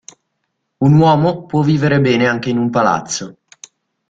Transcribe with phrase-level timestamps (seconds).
[0.79, 3.37] Un uomo può vivere bene anche in un palazzo.